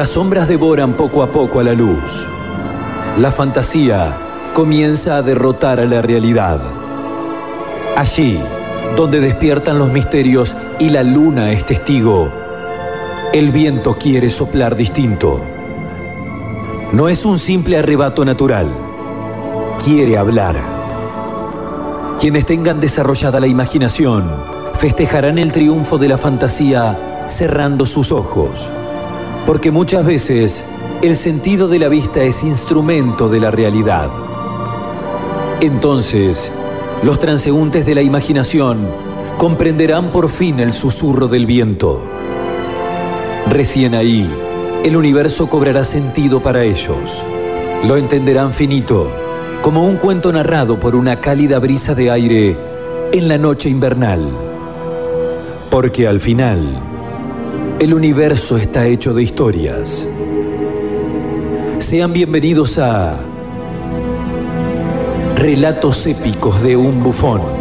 [0.00, 2.26] Las sombras devoran poco a poco a la luz.
[3.18, 4.16] La fantasía
[4.54, 6.58] comienza a derrotar a la realidad.
[7.98, 8.40] Allí,
[8.96, 12.32] donde despiertan los misterios y la luna es testigo,
[13.34, 15.38] el viento quiere soplar distinto.
[16.94, 18.72] No es un simple arrebato natural.
[19.84, 20.62] Quiere hablar.
[22.18, 24.32] Quienes tengan desarrollada la imaginación
[24.72, 28.72] festejarán el triunfo de la fantasía cerrando sus ojos.
[29.46, 30.64] Porque muchas veces
[31.02, 34.10] el sentido de la vista es instrumento de la realidad.
[35.60, 36.50] Entonces,
[37.02, 38.86] los transeúntes de la imaginación
[39.38, 42.02] comprenderán por fin el susurro del viento.
[43.48, 44.30] Recién ahí,
[44.84, 47.26] el universo cobrará sentido para ellos.
[47.84, 49.10] Lo entenderán finito,
[49.62, 52.58] como un cuento narrado por una cálida brisa de aire
[53.12, 54.36] en la noche invernal.
[55.70, 56.89] Porque al final,
[57.80, 60.06] el universo está hecho de historias.
[61.78, 63.18] Sean bienvenidos a
[65.36, 67.59] Relatos épicos de un bufón.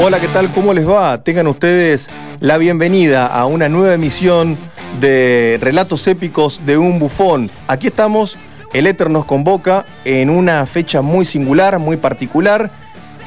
[0.00, 0.52] Hola, ¿qué tal?
[0.52, 1.22] ¿Cómo les va?
[1.22, 4.58] Tengan ustedes la bienvenida a una nueva emisión
[5.00, 7.48] de Relatos Épicos de un Bufón.
[7.68, 8.36] Aquí estamos,
[8.72, 12.70] el Éter nos convoca en una fecha muy singular, muy particular.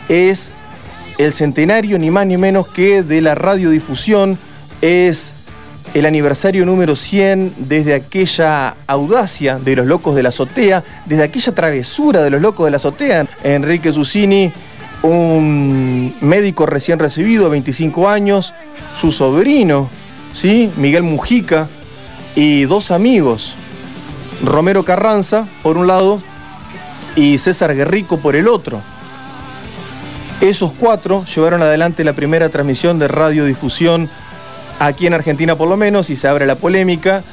[0.10, 0.56] Es
[1.18, 4.38] el centenario, ni más ni menos que de la radiodifusión.
[4.82, 5.36] Es
[5.94, 11.56] el aniversario número 100 desde aquella audacia de los locos de la azotea, desde aquella
[11.56, 13.26] travesura de los locos de la azotea.
[13.44, 14.52] Enrique Susini
[15.08, 18.54] un médico recién recibido, 25 años,
[19.00, 19.90] su sobrino,
[20.34, 20.72] ¿sí?
[20.78, 21.70] Miguel Mujica,
[22.36, 23.56] y dos amigos,
[24.44, 26.22] Romero Carranza, por un lado,
[27.16, 28.82] y César Guerrico por el otro.
[30.40, 34.08] Esos cuatro llevaron adelante la primera transmisión de radiodifusión
[34.78, 37.24] aquí en Argentina por lo menos, y se abre la polémica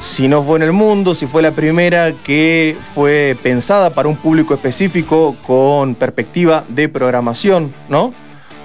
[0.00, 4.16] si no fue en el mundo, si fue la primera que fue pensada para un
[4.16, 8.12] público específico con perspectiva de programación, ¿no?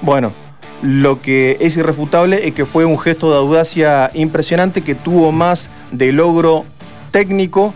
[0.02, 0.34] Bueno,
[0.82, 5.70] lo que es irrefutable es que fue un gesto de audacia impresionante que tuvo más
[5.92, 6.66] de logro
[7.12, 7.74] técnico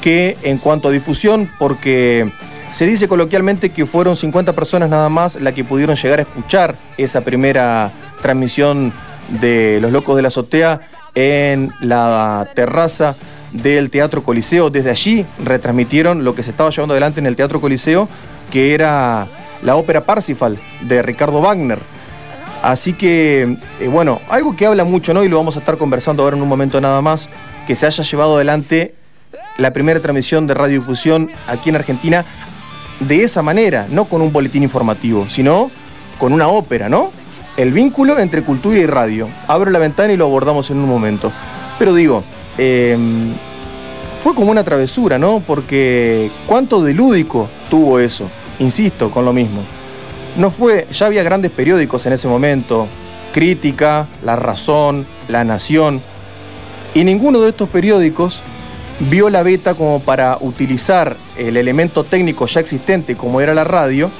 [0.00, 2.30] que en cuanto a difusión, porque
[2.70, 6.76] se dice coloquialmente que fueron 50 personas nada más las que pudieron llegar a escuchar
[6.98, 8.92] esa primera transmisión
[9.40, 10.80] de Los Locos de la Azotea
[11.18, 13.16] en la terraza
[13.52, 14.70] del Teatro Coliseo.
[14.70, 18.08] Desde allí retransmitieron lo que se estaba llevando adelante en el Teatro Coliseo,
[18.52, 19.26] que era
[19.62, 21.80] la ópera Parsifal de Ricardo Wagner.
[22.62, 25.24] Así que, eh, bueno, algo que habla mucho, ¿no?
[25.24, 27.28] Y lo vamos a estar conversando ahora en un momento nada más,
[27.66, 28.94] que se haya llevado adelante
[29.56, 32.24] la primera transmisión de radiodifusión aquí en Argentina
[33.00, 35.68] de esa manera, no con un boletín informativo, sino
[36.18, 37.10] con una ópera, ¿no?
[37.58, 39.28] El vínculo entre cultura y radio.
[39.48, 41.32] Abro la ventana y lo abordamos en un momento.
[41.76, 42.22] Pero digo,
[42.56, 43.32] em,
[44.22, 45.42] fue como una travesura, ¿no?
[45.44, 48.30] Porque cuánto de lúdico tuvo eso,
[48.60, 49.62] insisto, con lo mismo.
[50.36, 52.86] No fue, ya había grandes periódicos en ese momento,
[53.32, 56.00] Crítica, La Razón, La Nación,
[56.94, 58.42] y ninguno de estos periódicos
[59.10, 64.10] vio la beta como para utilizar el elemento técnico ya existente como era la radio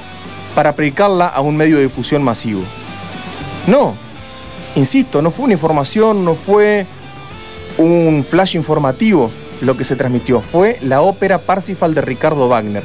[0.55, 2.63] para aplicarla a un medio de difusión masivo.
[3.69, 3.95] No,
[4.75, 6.87] insisto, no fue una información, no fue
[7.77, 9.29] un flash informativo
[9.61, 12.83] lo que se transmitió, fue la ópera Parsifal de Ricardo Wagner.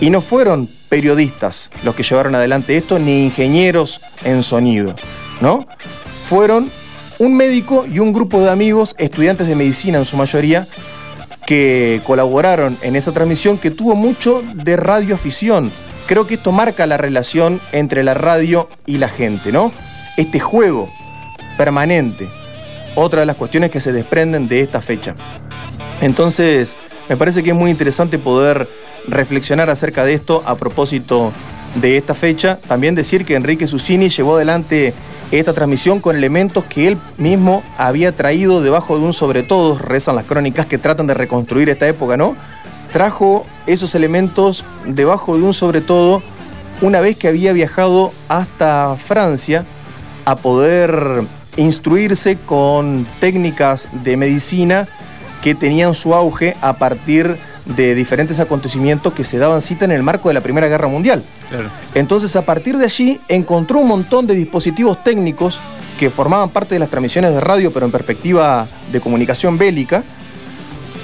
[0.00, 4.96] Y no fueron periodistas los que llevaron adelante esto, ni ingenieros en sonido,
[5.42, 5.66] ¿no?
[6.26, 6.70] Fueron
[7.18, 10.66] un médico y un grupo de amigos, estudiantes de medicina en su mayoría,
[11.46, 15.70] que colaboraron en esa transmisión que tuvo mucho de radioafición.
[16.06, 19.70] Creo que esto marca la relación entre la radio y la gente, ¿no?
[20.16, 20.88] Este juego
[21.56, 22.28] permanente.
[22.94, 25.14] Otra de las cuestiones que se desprenden de esta fecha.
[26.00, 26.76] Entonces,
[27.08, 28.68] me parece que es muy interesante poder
[29.08, 31.32] reflexionar acerca de esto a propósito
[31.74, 32.58] de esta fecha.
[32.68, 34.94] También decir que Enrique Susini llevó adelante
[35.30, 40.16] esta transmisión con elementos que él mismo había traído debajo de un sobre todo, rezan
[40.16, 42.36] las crónicas que tratan de reconstruir esta época, ¿no?
[42.92, 46.22] Trajo esos elementos debajo de un sobre todo
[46.80, 49.64] una vez que había viajado hasta Francia
[50.24, 51.22] a poder
[51.56, 54.88] instruirse con técnicas de medicina
[55.42, 57.36] que tenían su auge a partir
[57.66, 61.22] de diferentes acontecimientos que se daban cita en el marco de la Primera Guerra Mundial.
[61.94, 65.60] Entonces, a partir de allí, encontró un montón de dispositivos técnicos
[65.98, 70.02] que formaban parte de las transmisiones de radio, pero en perspectiva de comunicación bélica,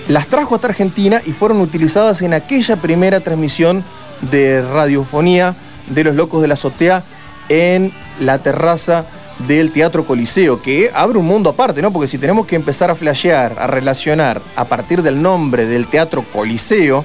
[0.08, 3.84] las trajo hasta Argentina y fueron utilizadas en aquella primera transmisión
[4.30, 5.54] de radiofonía
[5.88, 7.04] de los locos de la azotea
[7.48, 9.06] en la terraza
[9.48, 11.92] del Teatro Coliseo, que abre un mundo aparte, ¿no?
[11.92, 16.24] Porque si tenemos que empezar a flashear, a relacionar a partir del nombre del Teatro
[16.32, 17.04] Coliseo,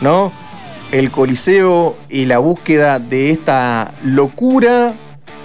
[0.00, 0.32] ¿no?
[0.92, 4.94] El Coliseo y la búsqueda de esta locura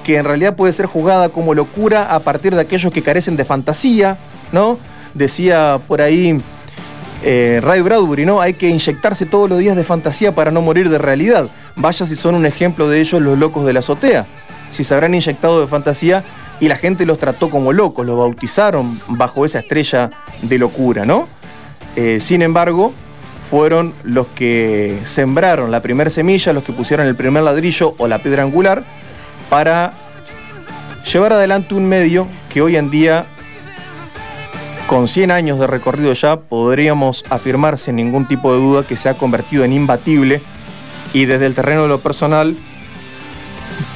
[0.04, 3.44] que en realidad puede ser jugada como locura a partir de aquellos que carecen de
[3.44, 4.18] fantasía,
[4.52, 4.78] ¿no?
[5.14, 6.40] Decía por ahí
[7.24, 8.40] eh, Ray Bradbury, ¿no?
[8.40, 11.48] Hay que inyectarse todos los días de fantasía para no morir de realidad.
[11.76, 14.28] Vaya si son un ejemplo de ellos los locos de la azotea
[14.70, 16.24] si se habrán inyectado de fantasía
[16.60, 20.12] y la gente los trató como locos, los bautizaron bajo esa estrella
[20.42, 21.28] de locura, ¿no?
[21.96, 22.94] Eh, sin embargo,
[23.48, 28.22] fueron los que sembraron la primera semilla, los que pusieron el primer ladrillo o la
[28.22, 28.84] piedra angular
[29.50, 29.94] para
[31.12, 33.26] llevar adelante un medio que hoy en día,
[34.88, 39.08] con 100 años de recorrido ya, podríamos afirmar sin ningún tipo de duda que se
[39.08, 40.42] ha convertido en imbatible
[41.14, 42.58] y desde el terreno de lo personal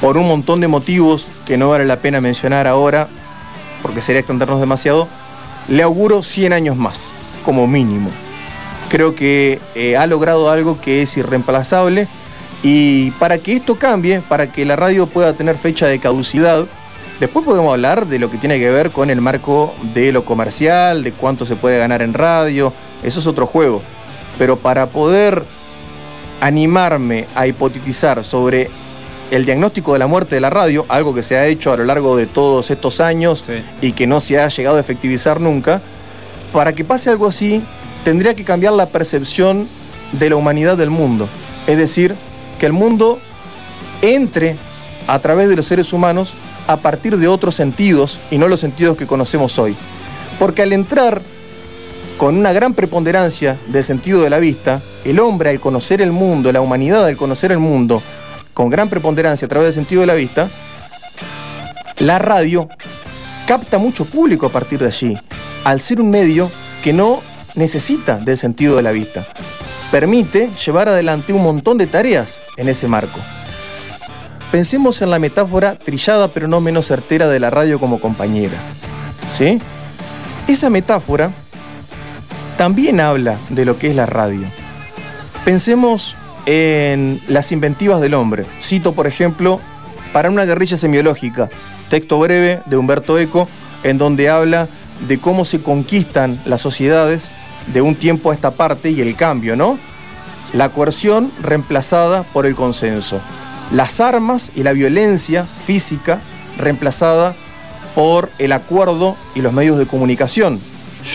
[0.02, 3.06] por un montón de motivos que no vale la pena mencionar ahora,
[3.82, 5.06] porque sería extendernos demasiado,
[5.68, 7.06] le auguro 100 años más,
[7.44, 8.10] como mínimo.
[8.88, 12.08] Creo que eh, ha logrado algo que es irreemplazable
[12.64, 16.66] y para que esto cambie, para que la radio pueda tener fecha de caducidad,
[17.20, 21.04] después podemos hablar de lo que tiene que ver con el marco de lo comercial,
[21.04, 22.72] de cuánto se puede ganar en radio,
[23.04, 23.80] eso es otro juego.
[24.36, 25.44] Pero para poder
[26.40, 28.68] animarme a hipotetizar sobre
[29.32, 31.86] el diagnóstico de la muerte de la radio, algo que se ha hecho a lo
[31.86, 33.42] largo de todos estos años
[33.80, 35.80] y que no se ha llegado a efectivizar nunca,
[36.52, 37.64] para que pase algo así,
[38.04, 39.66] tendría que cambiar la percepción
[40.12, 41.30] de la humanidad del mundo.
[41.66, 42.14] Es decir,
[42.58, 43.20] que el mundo
[44.02, 44.58] entre
[45.06, 46.34] a través de los seres humanos
[46.66, 49.74] a partir de otros sentidos y no los sentidos que conocemos hoy.
[50.38, 51.22] Porque al entrar
[52.18, 56.52] con una gran preponderancia del sentido de la vista, el hombre al conocer el mundo,
[56.52, 58.02] la humanidad al conocer el mundo,
[58.54, 60.48] con gran preponderancia a través del sentido de la vista,
[61.98, 62.68] la radio
[63.46, 65.18] capta mucho público a partir de allí,
[65.64, 66.50] al ser un medio
[66.82, 67.20] que no
[67.54, 69.26] necesita del sentido de la vista.
[69.90, 73.18] Permite llevar adelante un montón de tareas en ese marco.
[74.50, 78.56] Pensemos en la metáfora trillada pero no menos certera de la radio como compañera.
[79.36, 79.60] ¿Sí?
[80.48, 81.30] Esa metáfora
[82.56, 84.46] también habla de lo que es la radio.
[85.44, 86.16] Pensemos
[86.46, 88.46] en las inventivas del hombre.
[88.60, 89.60] Cito, por ejemplo,
[90.12, 91.48] para una guerrilla semiológica,
[91.88, 93.48] texto breve de Humberto Eco,
[93.82, 94.68] en donde habla
[95.08, 97.30] de cómo se conquistan las sociedades
[97.72, 99.78] de un tiempo a esta parte y el cambio, ¿no?
[100.52, 103.20] La coerción reemplazada por el consenso.
[103.72, 106.20] Las armas y la violencia física
[106.58, 107.34] reemplazada
[107.94, 110.60] por el acuerdo y los medios de comunicación.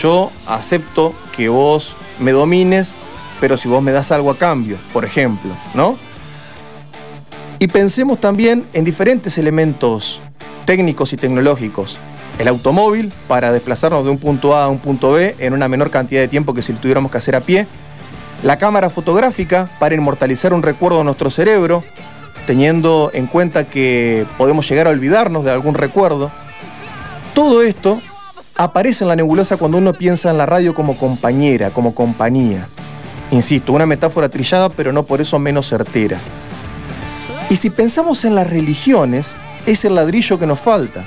[0.02, 2.94] Yo acepto que vos me domines
[3.40, 5.98] pero si vos me das algo a cambio, por ejemplo, ¿no?
[7.58, 10.22] Y pensemos también en diferentes elementos
[10.64, 11.98] técnicos y tecnológicos.
[12.38, 15.90] El automóvil para desplazarnos de un punto A a un punto B en una menor
[15.90, 17.66] cantidad de tiempo que si lo tuviéramos que hacer a pie.
[18.44, 21.82] La cámara fotográfica para inmortalizar un recuerdo de nuestro cerebro,
[22.46, 26.30] teniendo en cuenta que podemos llegar a olvidarnos de algún recuerdo.
[27.34, 28.00] Todo esto
[28.56, 32.68] aparece en la nebulosa cuando uno piensa en la radio como compañera, como compañía.
[33.30, 36.18] Insisto, una metáfora trillada, pero no por eso menos certera.
[37.50, 39.34] Y si pensamos en las religiones,
[39.66, 41.04] es el ladrillo que nos falta.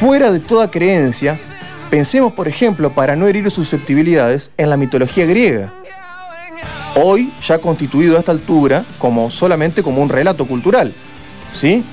[0.00, 1.38] Fuera de toda creencia,
[1.90, 5.72] pensemos, por ejemplo, para no herir susceptibilidades, en la mitología griega.
[6.94, 10.92] Hoy ya constituido a esta altura como solamente como un relato cultural.
[11.52, 11.84] ¿Sí?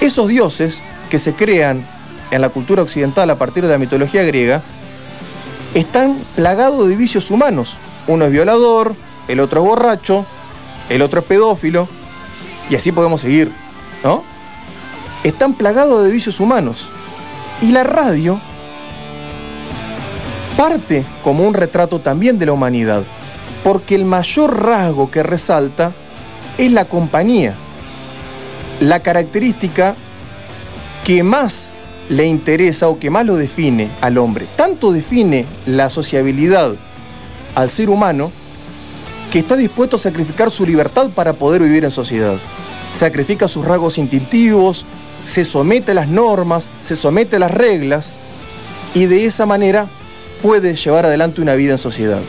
[0.00, 1.84] Esos dioses que se crean
[2.30, 4.62] en la cultura occidental a partir de la mitología griega
[5.74, 7.76] están plagados de vicios humanos.
[8.06, 8.94] Uno es violador,
[9.28, 10.26] el otro es borracho,
[10.88, 11.88] el otro es pedófilo,
[12.68, 13.52] y así podemos seguir,
[14.02, 14.22] ¿no?
[15.24, 16.88] Están plagados de vicios humanos.
[17.60, 18.40] Y la radio
[20.56, 23.04] parte como un retrato también de la humanidad,
[23.64, 25.92] porque el mayor rasgo que resalta
[26.58, 27.54] es la compañía,
[28.80, 29.96] la característica
[31.04, 31.70] que más
[32.10, 34.46] le interesa o que más lo define al hombre.
[34.56, 36.74] Tanto define la sociabilidad
[37.54, 38.32] al ser humano
[39.32, 42.36] que está dispuesto a sacrificar su libertad para poder vivir en sociedad.
[42.94, 44.84] Sacrifica sus rasgos instintivos,
[45.24, 48.14] se somete a las normas, se somete a las reglas
[48.92, 49.88] y de esa manera
[50.42, 52.20] puede llevar adelante una vida en sociedad.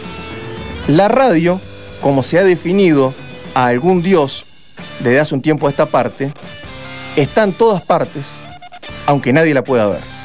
[0.87, 1.59] La radio,
[2.01, 3.15] como se ha definido
[3.55, 4.45] a algún dios
[4.99, 6.33] desde hace un tiempo a esta parte,
[7.15, 8.25] está en todas partes,
[9.05, 10.20] aunque nadie la pueda ver.